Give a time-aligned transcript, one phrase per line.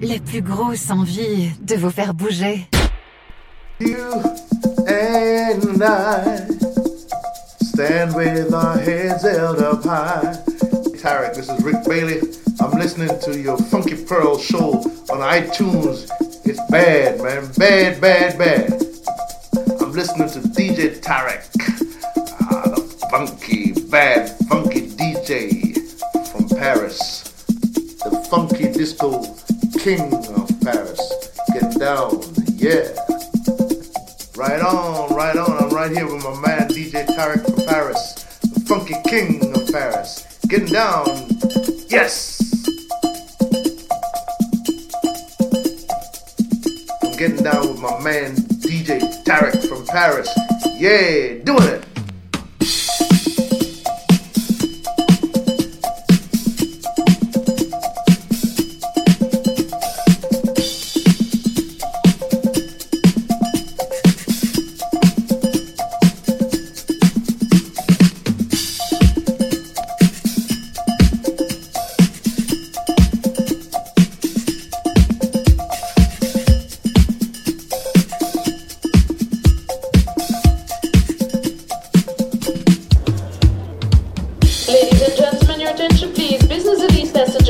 [0.00, 2.66] la plus grosse envie de vous faire bouger.
[3.80, 4.22] You
[4.86, 6.46] and I
[7.62, 10.36] stand with our heads held up high.
[11.00, 12.20] Tarek, this is Rick Bailey.
[12.60, 14.74] I'm listening to your Funky Pearl show
[15.10, 16.08] on iTunes.
[16.44, 17.50] It's bad, man.
[17.56, 18.72] Bad, bad, bad.
[19.80, 21.44] I'm listening to DJ Tarek.
[22.42, 25.76] Ah, the funky, bad, funky DJ
[26.30, 27.22] from Paris.
[28.04, 29.33] The funky disco
[29.84, 30.98] king of Paris.
[31.52, 32.22] Get down,
[32.54, 32.88] yeah.
[34.34, 35.62] Right on, right on.
[35.62, 40.24] I'm right here with my man DJ Tarek from Paris, the funky king of Paris.
[40.48, 41.04] Getting down,
[41.90, 42.40] yes.
[47.02, 50.30] I'm getting down with my man DJ Tarek from Paris.
[50.78, 51.93] Yeah, doing it.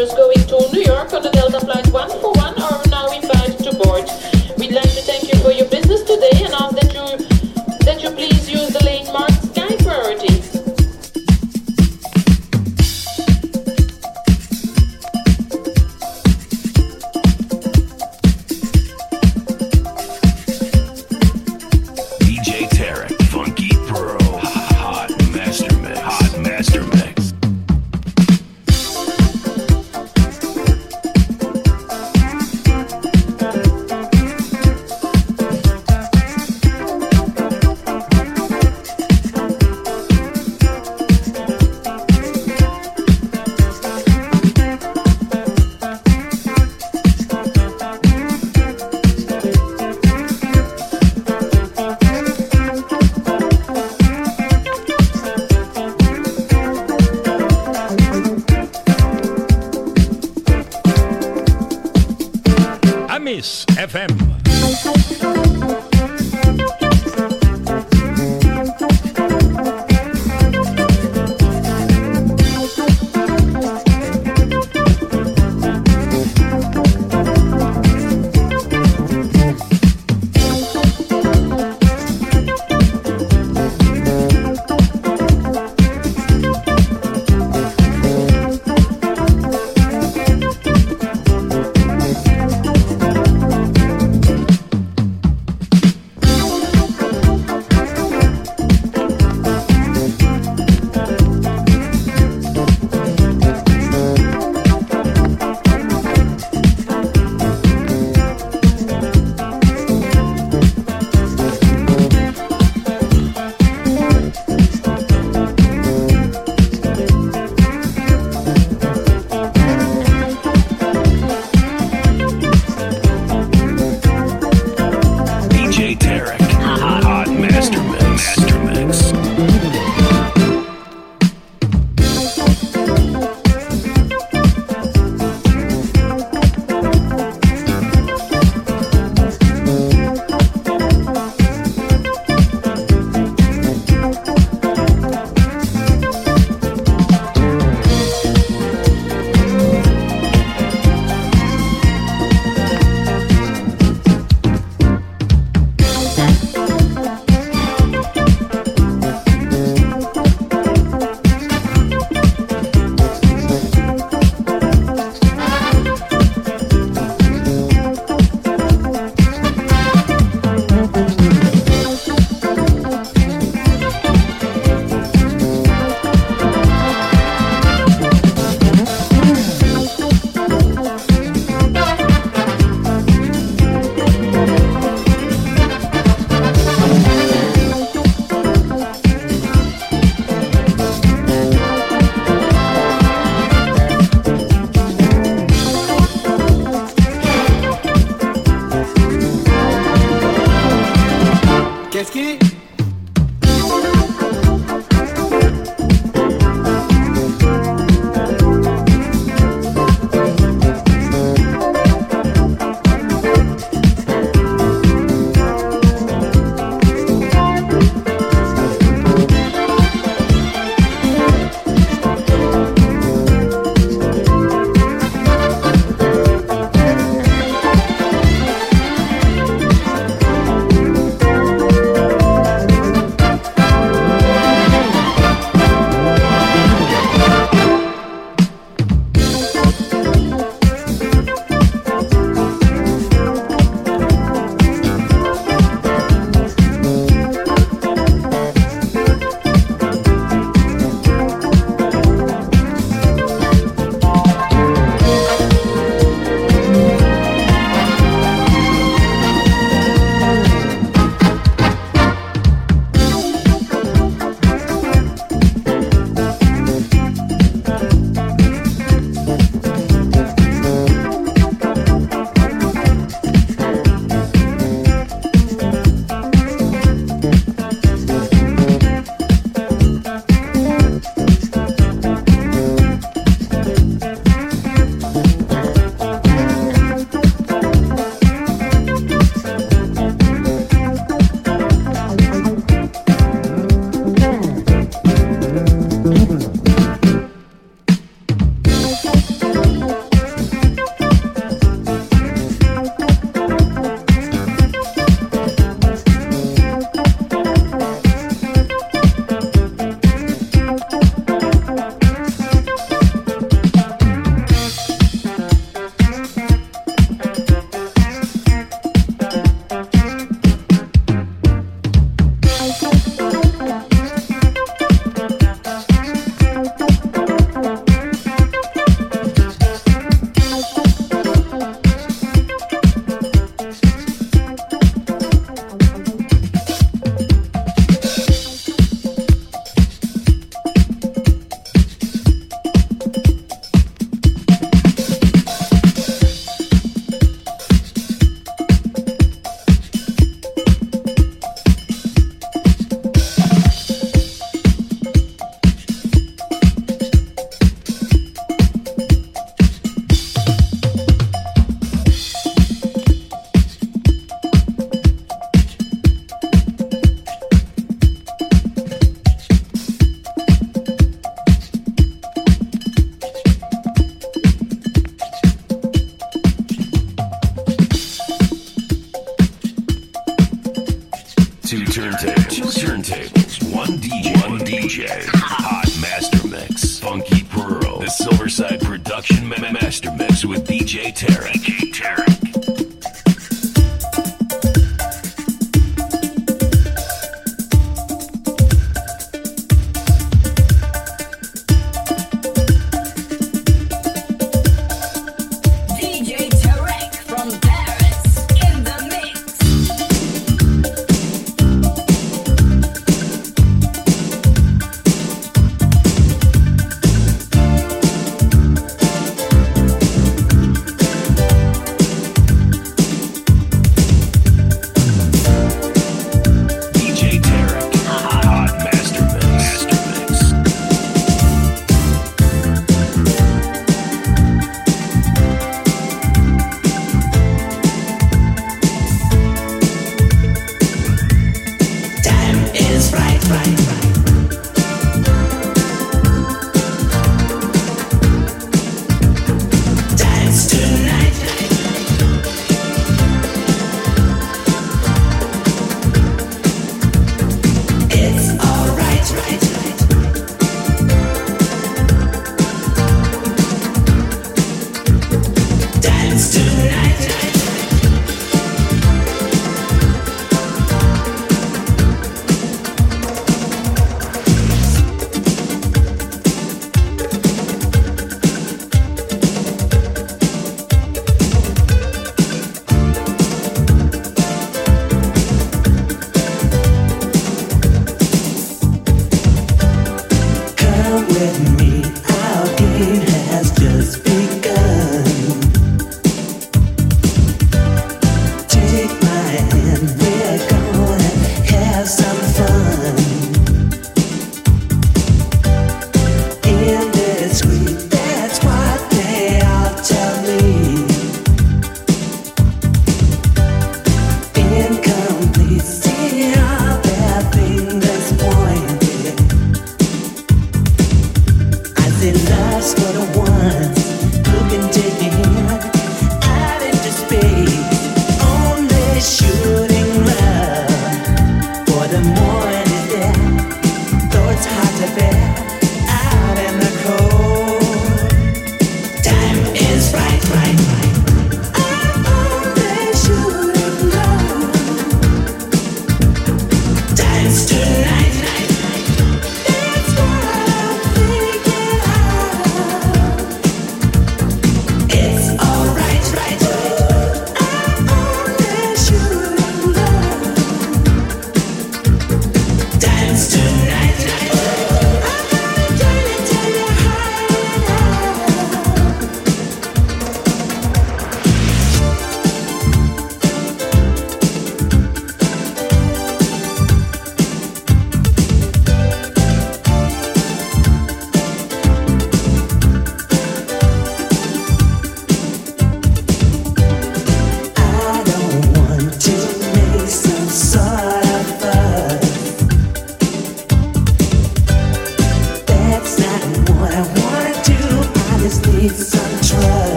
[0.00, 2.39] Passengers going to New York on the Delta Flight 141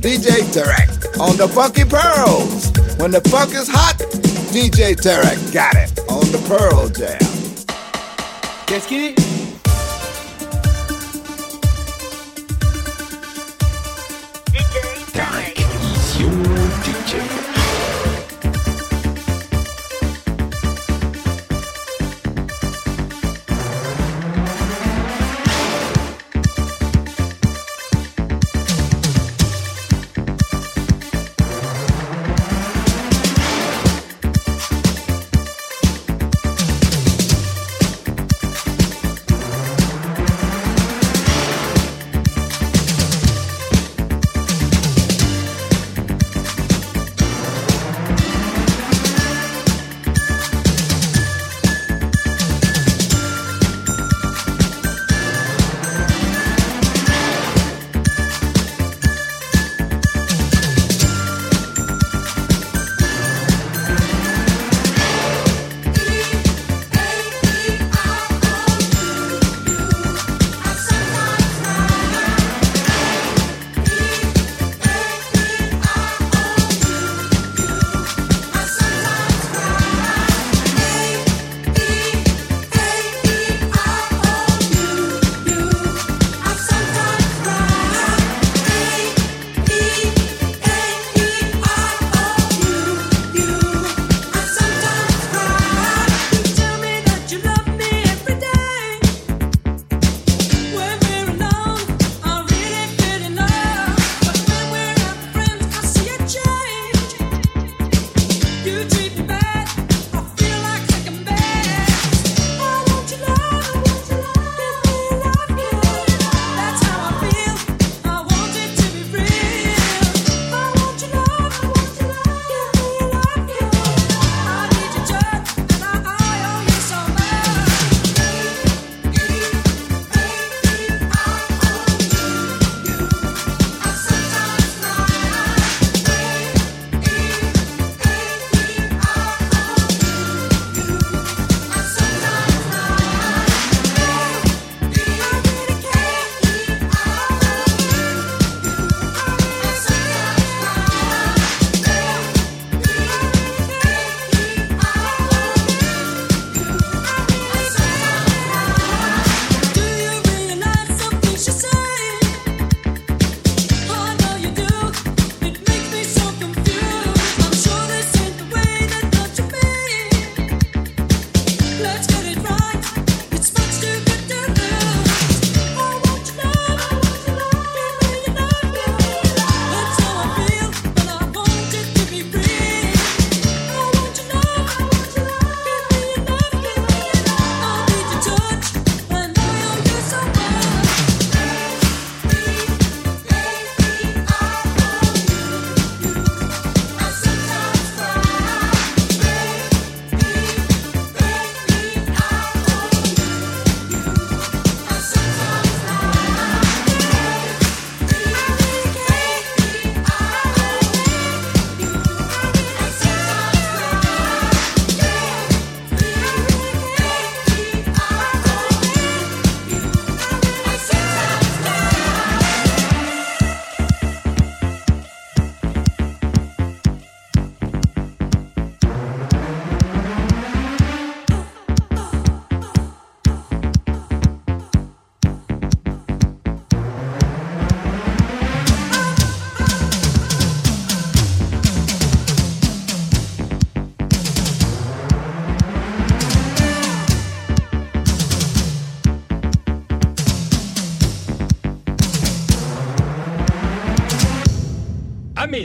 [0.00, 2.72] DJ Tarek on the Funky Pearls.
[2.98, 3.98] When the funk is hot,
[4.50, 7.18] DJ Tarek got it on the Pearl Jam.
[8.70, 9.39] Let's get it.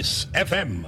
[0.06, 0.85] Kiss FM.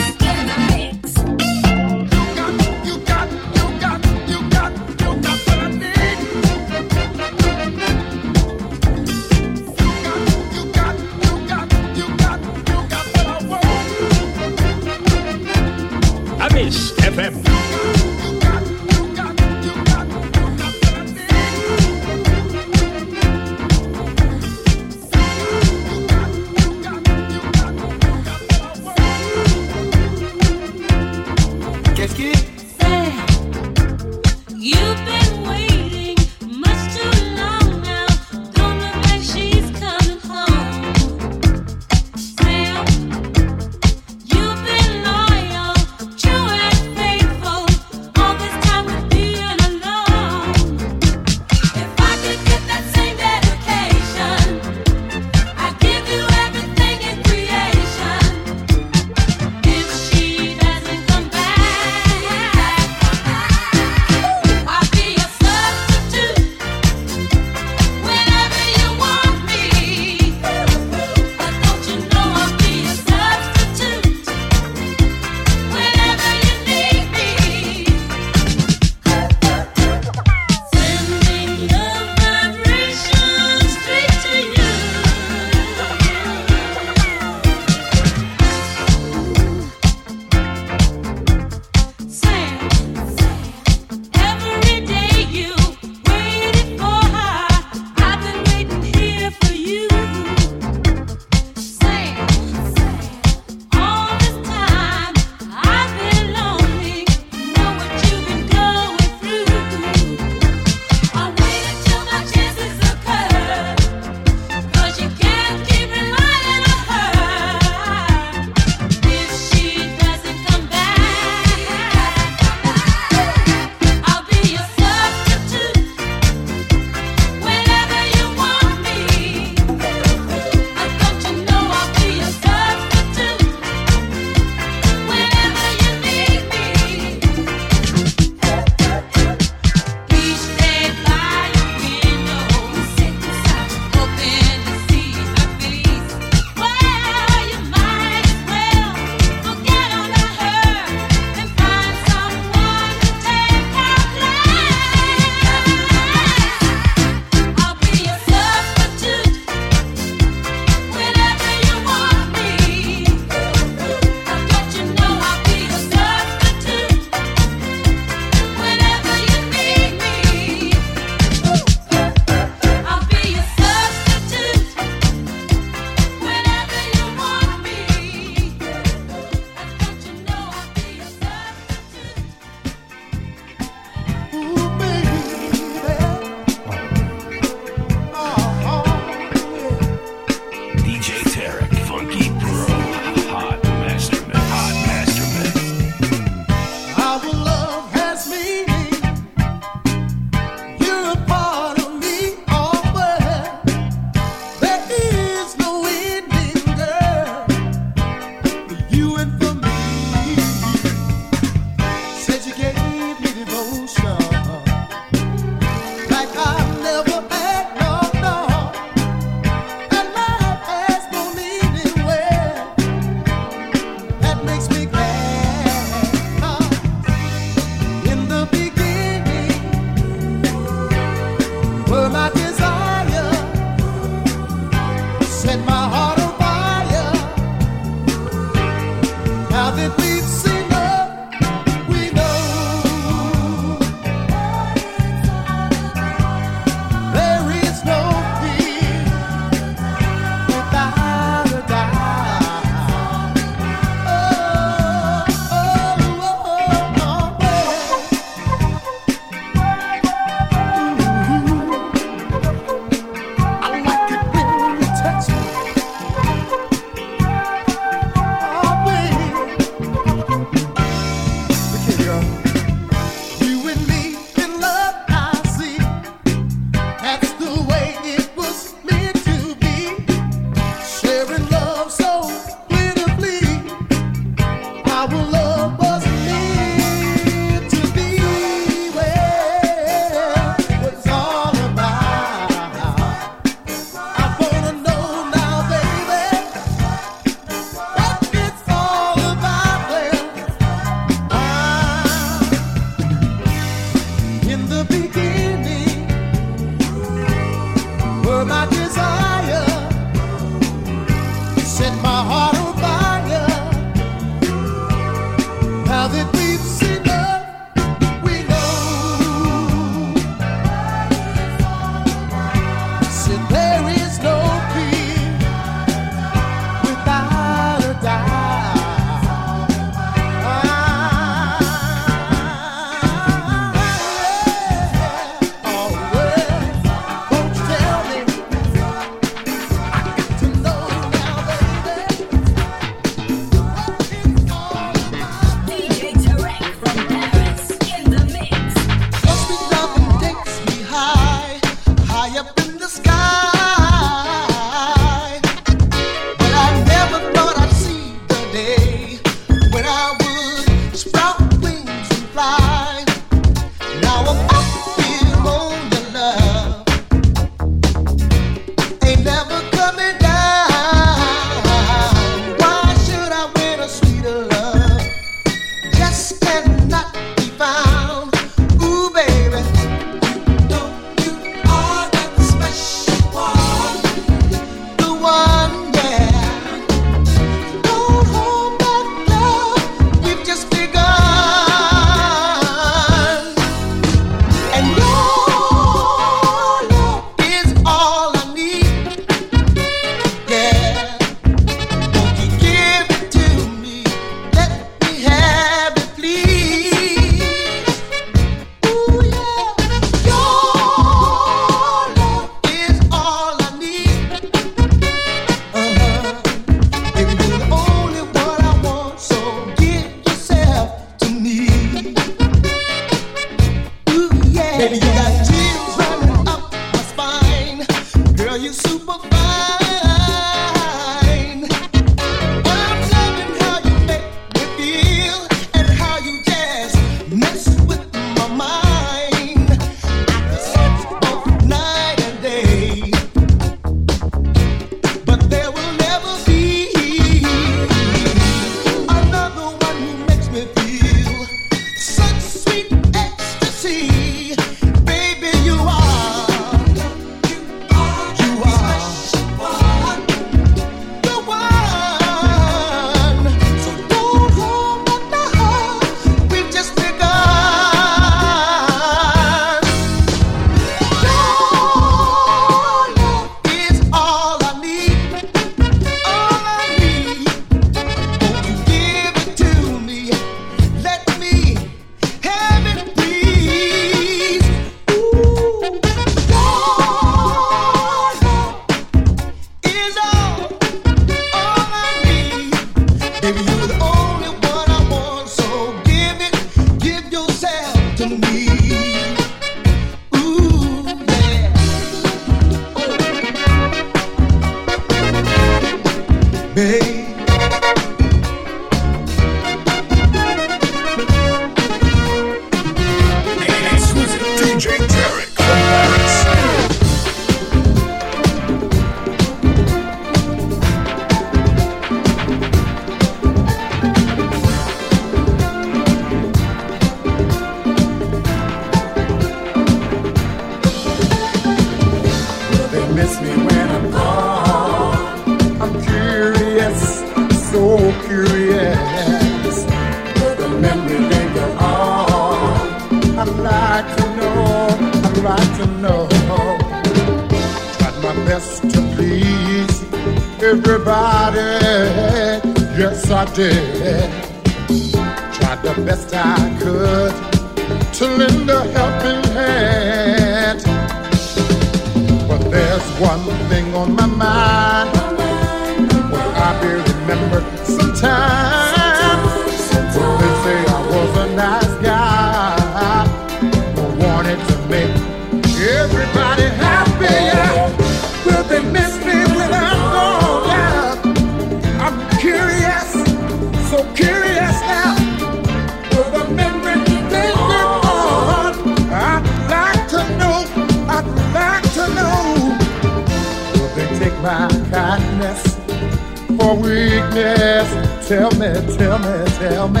[597.44, 598.28] yes.
[598.28, 600.00] Tell me, tell me, tell me.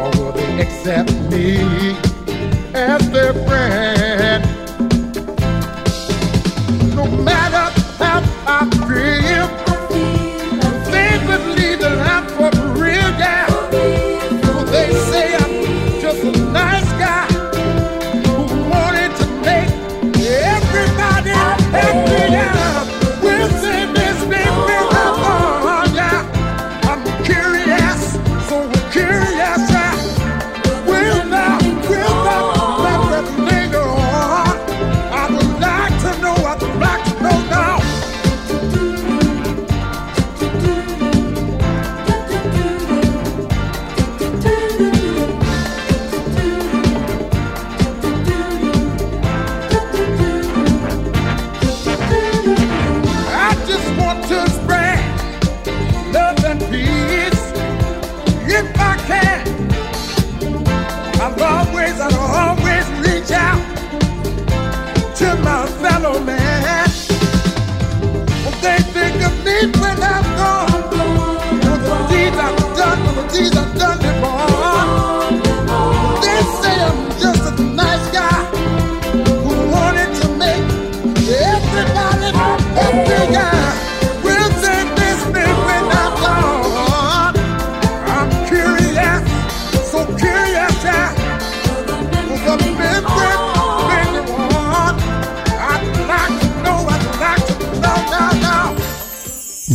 [0.00, 1.46] Or will they accept me
[2.74, 4.44] as their friend?
[6.94, 7.49] No matter.